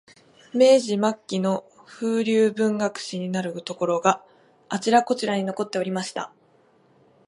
[0.51, 4.25] 明治末期の風流文学史になるところが、
[4.67, 6.33] あちらこちらに残っておりました